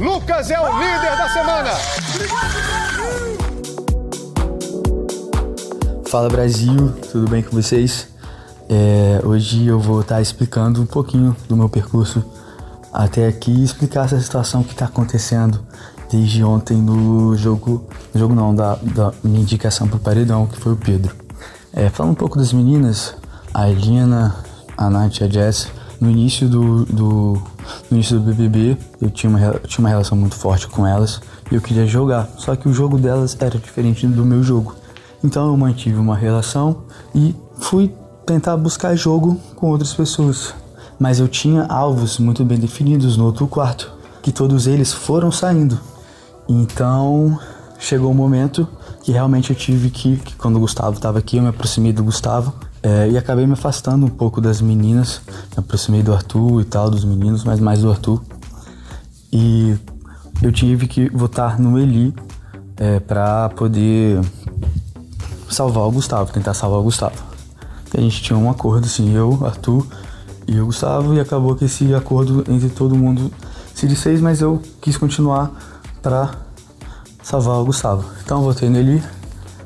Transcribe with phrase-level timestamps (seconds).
[0.00, 1.70] Lucas é o líder da semana.
[6.08, 8.08] Fala Brasil, tudo bem com vocês?
[8.66, 12.24] É, hoje eu vou estar explicando um pouquinho do meu percurso
[12.90, 15.60] até aqui e explicar essa situação que está acontecendo
[16.10, 20.72] desde ontem no jogo, jogo não, da, da minha indicação para o paredão, que foi
[20.72, 21.14] o Pedro.
[21.74, 23.14] É, falando um pouco das meninas,
[23.52, 24.34] a Elina,
[24.78, 25.68] a Nath e a Jess,
[26.00, 27.42] no início do, do,
[27.90, 31.20] no início do BBB eu tinha, uma, eu tinha uma relação muito forte com elas
[31.50, 34.74] e eu queria jogar, só que o jogo delas era diferente do meu jogo.
[35.22, 36.82] Então eu mantive uma relação
[37.14, 37.92] e fui
[38.24, 40.54] tentar buscar jogo com outras pessoas.
[40.98, 43.92] Mas eu tinha alvos muito bem definidos no outro quarto,
[44.22, 45.78] que todos eles foram saindo.
[46.48, 47.38] Então
[47.78, 48.68] chegou o um momento
[49.02, 52.04] que realmente eu tive que, que quando o Gustavo estava aqui, eu me aproximei do
[52.04, 55.20] Gustavo é, e acabei me afastando um pouco das meninas.
[55.26, 58.22] Me aproximei do Arthur e tal, dos meninos, mas mais do Arthur.
[59.32, 59.76] E
[60.42, 62.14] eu tive que votar no Eli
[62.76, 64.20] é, para poder
[65.48, 67.16] salvar o Gustavo, tentar salvar o Gustavo.
[67.96, 69.86] A gente tinha um acordo, assim, eu, Arthur
[70.46, 73.30] e o Gustavo, e acabou que esse acordo entre todo mundo
[73.74, 75.50] se desfez, mas eu quis continuar
[76.00, 76.30] para
[77.22, 78.04] salvar o Gustavo.
[78.24, 79.02] Então eu votei nele,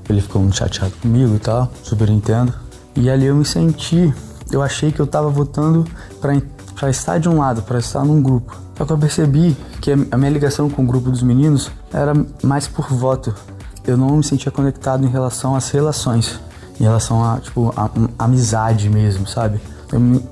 [0.08, 2.63] ele ficou muito chateado comigo e tal, super entendo.
[2.96, 4.12] E ali eu me senti,
[4.50, 5.84] eu achei que eu tava votando
[6.20, 8.56] para estar de um lado, para estar num grupo.
[8.76, 12.66] Só que eu percebi que a minha ligação com o grupo dos meninos era mais
[12.66, 13.34] por voto.
[13.86, 16.40] Eu não me sentia conectado em relação às relações,
[16.80, 19.60] em relação a, tipo, a, a amizade mesmo, sabe?
[19.92, 20.22] Eu,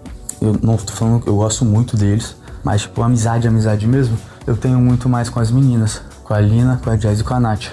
[0.41, 4.57] eu não tô falando que eu gosto muito deles, mas, tipo, amizade, amizade mesmo, eu
[4.57, 7.41] tenho muito mais com as meninas, com a Lina, com a Jazz e com a
[7.41, 7.67] Nath.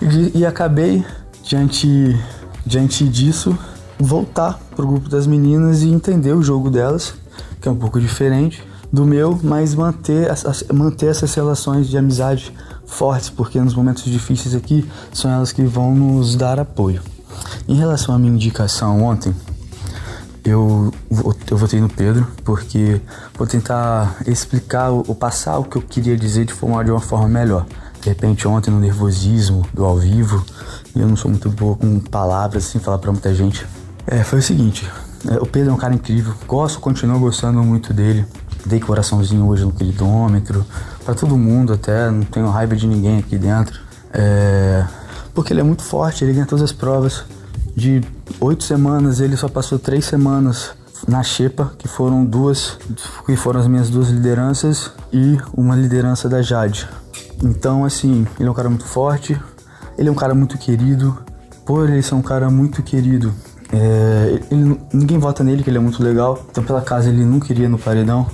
[0.00, 1.04] E, e acabei,
[1.42, 2.18] diante,
[2.64, 3.56] diante disso,
[3.98, 7.14] voltar pro grupo das meninas e entender o jogo delas,
[7.60, 10.28] que é um pouco diferente do meu, mas manter,
[10.72, 12.52] manter essas relações de amizade
[12.86, 17.02] fortes, porque nos momentos difíceis aqui são elas que vão nos dar apoio.
[17.68, 19.34] Em relação à minha indicação ontem,
[20.44, 20.92] eu,
[21.50, 23.00] eu votei no Pedro porque
[23.36, 27.28] vou tentar explicar ou passar o que eu queria dizer de forma, de uma forma
[27.28, 27.66] melhor.
[28.00, 30.44] De repente, ontem no nervosismo do ao vivo,
[30.94, 33.66] eu não sou muito boa com palavras, assim, falar pra muita gente.
[34.06, 34.88] É, foi o seguinte:
[35.28, 38.24] é, o Pedro é um cara incrível, gosto, continuo gostando muito dele.
[38.64, 40.64] Dei coraçãozinho hoje no queridômetro,
[41.04, 43.80] para todo mundo até, não tenho raiva de ninguém aqui dentro.
[44.12, 44.84] É,
[45.34, 47.24] porque ele é muito forte, ele ganha todas as provas.
[47.76, 48.00] De
[48.40, 50.70] oito semanas, ele só passou três semanas
[51.06, 52.78] na Xepa, que foram duas,
[53.26, 56.88] que foram as minhas duas lideranças e uma liderança da Jade.
[57.42, 59.38] Então, assim, ele é um cara muito forte,
[59.98, 61.16] ele é um cara muito querido.
[61.64, 63.34] Por ele ser um cara muito querido,
[63.78, 66.42] é, ele, ninguém vota nele, que ele é muito legal.
[66.50, 68.26] Então, pela casa, ele não queria no paredão.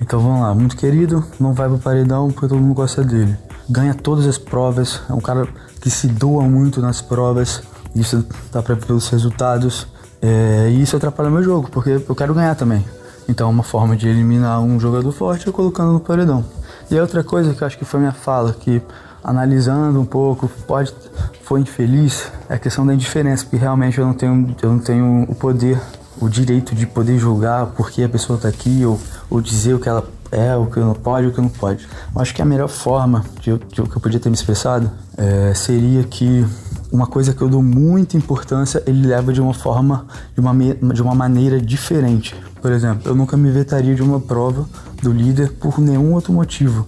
[0.00, 3.36] Então, vamos lá, muito querido, não vai pro paredão porque todo mundo gosta dele.
[3.68, 5.48] Ganha todas as provas, é um cara
[5.80, 7.62] que se doa muito nas provas.
[7.94, 9.88] Isso dá pra ver pelos resultados.
[10.22, 12.84] É, e isso atrapalha meu jogo, porque eu quero ganhar também.
[13.28, 16.44] Então, uma forma de eliminar um jogador forte é colocando no paredão.
[16.88, 18.80] E outra coisa que eu acho que foi minha fala, que
[19.26, 20.94] analisando um pouco, pode
[21.42, 25.22] foi infeliz, é a questão da indiferença, porque realmente eu não tenho, eu não tenho
[25.28, 25.80] o poder,
[26.20, 28.98] o direito de poder julgar porque a pessoa está aqui ou,
[29.28, 31.86] ou dizer o que ela é, o que não pode, o que não pode.
[32.14, 35.54] Eu acho que a melhor forma de, de que eu podia ter me expressado é,
[35.54, 36.44] seria que
[36.90, 40.54] uma coisa que eu dou muita importância, ele leva de uma forma, de uma,
[40.94, 42.34] de uma maneira diferente.
[42.60, 44.66] Por exemplo, eu nunca me vetaria de uma prova
[45.02, 46.86] do líder por nenhum outro motivo.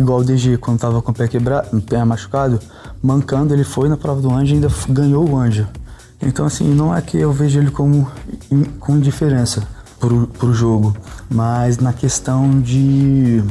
[0.00, 2.58] Igual o DG, quando tava com o pé quebrado, pé machucado,
[3.02, 5.68] mancando, ele foi na prova do anjo e ainda ganhou o anjo.
[6.22, 8.10] Então, assim, não é que eu vejo ele como
[8.78, 9.62] com indiferença
[9.98, 10.96] pro, pro jogo,
[11.28, 13.44] mas na questão de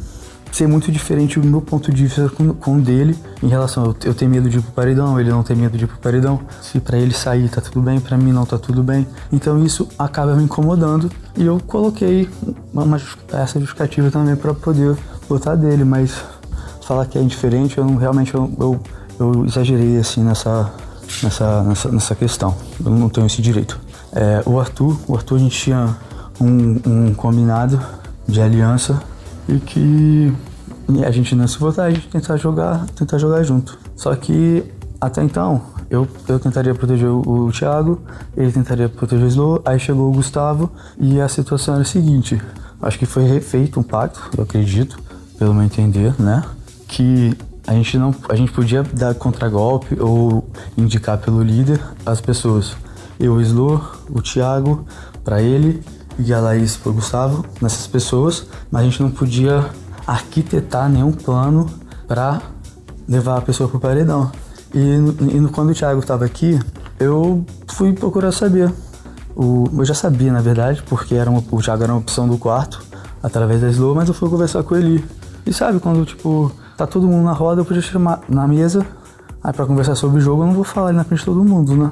[0.52, 3.96] ser muito diferente do meu ponto de vista com, com o dele em relação eu,
[4.06, 6.40] eu tenho medo de ir pro paredão, ele não tem medo de ir pro paredão.
[6.60, 9.08] Se para ele sair tá tudo bem, para mim não tá tudo bem.
[9.32, 12.28] Então isso acaba me incomodando e eu coloquei
[12.74, 12.98] uma, uma
[13.34, 16.24] essa justificativa também para poder botar dele, mas
[16.90, 18.80] falar que é indiferente, eu não, realmente eu, eu,
[19.20, 20.74] eu exagerei assim nessa,
[21.22, 22.56] nessa, nessa, nessa, questão.
[22.84, 23.80] Eu não tenho esse direito.
[24.12, 25.96] É, o Arthur, o Arthur a gente tinha
[26.42, 27.80] um, um combinado
[28.28, 29.00] de aliança
[29.48, 30.34] e que
[31.06, 33.78] a gente não se votar, a gente tentar jogar, tentar jogar junto.
[33.96, 34.64] Só que
[35.00, 35.62] até então
[35.92, 38.02] eu, eu tentaria proteger o, o Thiago,
[38.36, 42.42] ele tentaria proteger o Slow, aí chegou o Gustavo e a situação era a seguinte.
[42.82, 44.98] Acho que foi refeito um pacto, eu acredito,
[45.38, 46.44] pelo meu entender, né?
[46.90, 47.34] Que
[47.66, 52.76] a gente não, a gente podia dar contragolpe ou indicar pelo líder as pessoas.
[53.20, 54.86] Eu, o o Thiago
[55.24, 55.84] para ele
[56.18, 59.70] e a Laís pro Gustavo, nessas pessoas, mas a gente não podia
[60.06, 61.70] arquitetar nenhum plano
[62.08, 62.42] pra
[63.08, 64.32] levar a pessoa pro paredão.
[64.74, 66.60] E, e quando o Thiago tava aqui,
[67.00, 68.72] eu fui procurar saber.
[69.36, 72.38] O, eu já sabia, na verdade, porque era uma, o Thiago era uma opção do
[72.38, 72.84] quarto,
[73.22, 75.04] através da Slow, mas eu fui conversar com ele.
[75.46, 78.86] E sabe, quando, tipo, tá todo mundo na roda, eu podia chamar na mesa,
[79.44, 81.44] aí pra conversar sobre o jogo, eu não vou falar ali na frente de todo
[81.44, 81.92] mundo, né?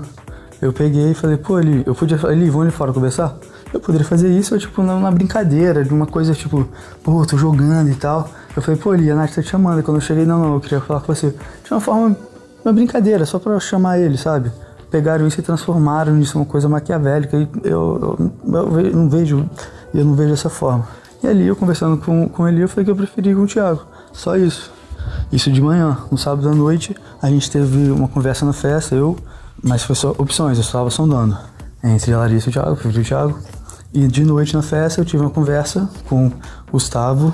[0.62, 3.36] Eu peguei e falei, pô, ele, eu podia ele, vão ali fora conversar?
[3.74, 6.68] Eu poderia fazer isso, tipo, na, brincadeira, de uma coisa, tipo,
[7.04, 8.30] pô, tô jogando e tal.
[8.56, 9.80] Eu falei, pô, Eli, a Nath tá te chamando.
[9.80, 11.30] E quando eu cheguei, não, não, eu queria falar com você.
[11.64, 12.18] De uma forma,
[12.64, 14.52] uma brincadeira, só pra chamar ele, sabe?
[14.90, 17.38] Pegaram isso e transformaram nisso uma coisa maquiavélica.
[17.38, 18.18] E eu,
[18.48, 19.48] eu, eu não vejo,
[19.94, 20.88] eu não vejo dessa forma.
[21.22, 23.82] E ali, eu conversando com, com ele, eu falei que eu preferia com o Thiago.
[24.14, 24.72] Só isso.
[25.32, 25.98] Isso de manhã.
[26.10, 29.18] No sábado à noite, a gente teve uma conversa na festa, eu,
[29.62, 31.38] mas foi só opções, eu estava sondando.
[31.84, 33.40] Entre a Larissa e o Thiago, Thiago.
[33.94, 36.34] E de noite na festa eu tive uma conversa com o
[36.72, 37.34] Gustavo,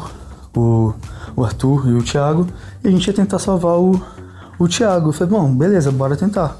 [0.55, 0.93] o,
[1.35, 2.47] o Arthur e o Thiago,
[2.83, 4.01] e a gente ia tentar salvar o,
[4.57, 5.09] o Thiago.
[5.09, 6.55] Eu falei, bom, beleza, bora tentar.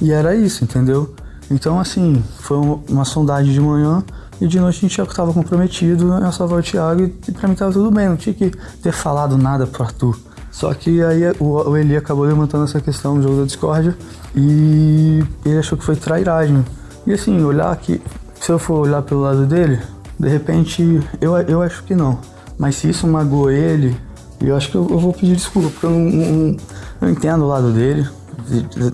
[0.00, 1.14] E era isso, entendeu?
[1.50, 4.02] Então, assim, foi uma, uma sondagem de manhã
[4.40, 7.54] e de noite a gente já estava comprometido a salvar o Thiago e pra mim
[7.54, 8.50] tava tudo bem, não tinha que
[8.82, 10.18] ter falado nada pro Arthur.
[10.52, 13.96] Só que aí o, o Eli acabou levantando essa questão no jogo da discórdia
[14.36, 16.62] e ele achou que foi trairagem.
[17.06, 18.00] E assim, olhar que
[18.38, 19.80] se eu for olhar pelo lado dele,
[20.20, 22.18] de repente eu, eu acho que não.
[22.58, 23.96] Mas se isso magoou ele,
[24.40, 26.56] eu acho que eu, eu vou pedir desculpa, porque eu não, não,
[27.00, 28.06] não entendo o lado dele,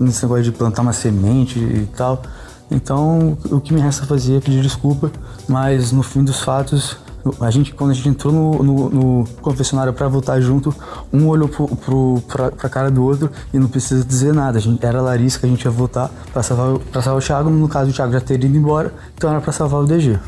[0.01, 2.23] nesse negócio de plantar uma semente e tal.
[2.71, 5.11] Então o que me resta fazer é pedir desculpa,
[5.49, 6.97] mas no fim dos fatos
[7.41, 10.75] a gente, quando a gente entrou no, no, no confessionário para votar junto,
[11.13, 14.59] um olhou pro, pro, pra, pra cara do outro e não precisa dizer nada.
[14.59, 17.25] A gente, era a Larissa que a gente ia votar pra salvar, pra salvar o
[17.25, 20.19] Thiago, no caso o Thiago já teria ido embora, então era pra salvar o DG.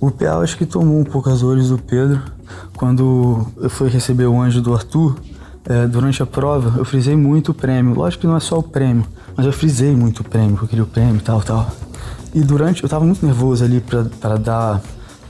[0.00, 2.20] O PA acho que tomou um pouco as dores do Pedro.
[2.76, 5.16] Quando eu fui receber o anjo do Arthur,
[5.66, 7.94] é, durante a prova, eu frisei muito o prêmio.
[7.94, 9.04] Lógico que não é só o prêmio,
[9.36, 11.70] mas eu frisei muito o prêmio, que eu queria o prêmio e tal, tal.
[12.34, 14.80] E durante, eu tava muito nervoso ali para dar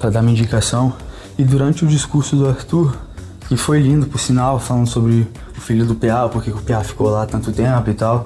[0.01, 0.93] para dar minha indicação.
[1.41, 2.95] E durante o discurso do Arthur,
[3.49, 5.27] que foi lindo por sinal, falando sobre
[5.57, 8.25] o filho do PA, porque o PA ficou lá tanto tempo e tal,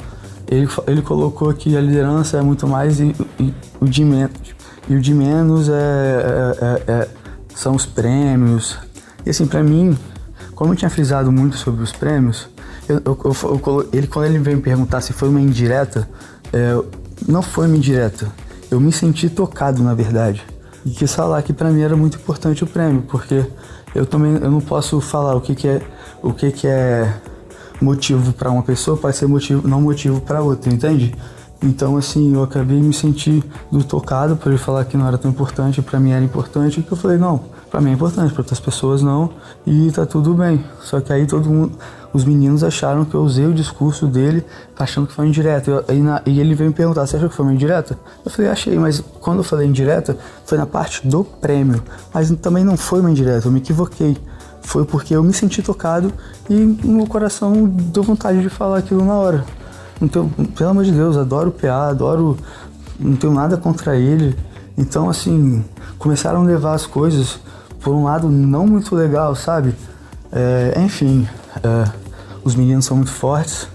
[0.48, 4.36] ele, ele colocou que a liderança é muito mais e, e o de menos.
[4.88, 7.08] E o de menos é, é, é, é
[7.54, 8.76] são os prêmios.
[9.24, 9.96] E assim, para mim,
[10.56, 12.48] como eu tinha frisado muito sobre os prêmios,
[12.88, 16.08] eu, eu, eu, ele, quando ele veio me perguntar se foi uma indireta,
[16.52, 16.82] é,
[17.28, 18.26] não foi uma indireta.
[18.68, 20.44] Eu me senti tocado, na verdade
[20.84, 23.44] e quis falar que para mim era muito importante o prêmio, porque
[23.94, 25.82] eu também eu não posso falar o que, que é
[26.22, 27.12] o que, que é
[27.80, 31.14] motivo para uma pessoa pode ser motivo não motivo para outra, entende?
[31.62, 33.44] Então assim eu acabei me sentindo
[33.88, 36.96] tocado por ele falar que não era tão importante, para mim era importante, que eu
[36.96, 37.40] falei não,
[37.74, 39.30] para mim é importante, para outras pessoas não,
[39.66, 40.64] e tá tudo bem.
[40.80, 41.72] Só que aí todo mundo
[42.12, 44.44] os meninos acharam que eu usei o discurso dele
[44.78, 45.84] achando que foi indireta.
[45.88, 47.98] E, na, e ele veio me perguntar, você achou que foi uma indireta?
[48.24, 50.16] Eu falei, achei, mas quando eu falei indireta,
[50.46, 51.82] foi na parte do prêmio.
[52.14, 54.16] Mas também não foi uma indireta, eu me equivoquei.
[54.62, 56.12] Foi porque eu me senti tocado
[56.48, 59.44] e meu coração deu vontade de falar aquilo na hora.
[60.00, 62.36] Então, pelo amor de Deus, adoro o PA, adoro.
[63.00, 64.36] Não tenho nada contra ele.
[64.78, 65.64] Então, assim,
[65.98, 67.40] começaram a levar as coisas
[67.84, 69.74] por um lado não muito legal, sabe?
[70.32, 71.28] É, enfim,
[71.62, 71.90] é,
[72.42, 73.68] os meninos são muito fortes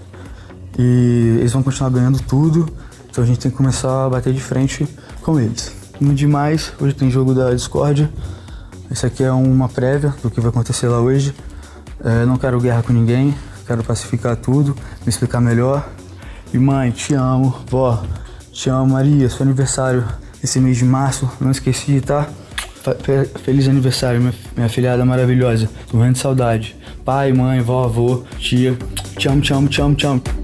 [0.76, 2.68] e eles vão continuar ganhando tudo,
[3.08, 4.86] então a gente tem que começar a bater de frente
[5.22, 5.72] com eles.
[6.00, 8.10] No demais, hoje tem jogo da Discord.
[8.90, 11.32] Esse aqui é uma prévia do que vai acontecer lá hoje.
[12.02, 15.88] É, não quero guerra com ninguém, quero pacificar tudo, me explicar melhor.
[16.52, 18.02] E mãe, te amo, vó,
[18.50, 20.04] te amo, Maria, seu aniversário
[20.42, 22.26] esse mês de março, não esqueci, tá?
[23.44, 24.20] Feliz aniversário,
[24.56, 25.68] minha, filhada maravilhosa.
[25.90, 28.76] Tô morrendo de saudade pai, mãe, vó, avô, tia.
[29.16, 30.39] Te amo, te amo, te amo, te amo.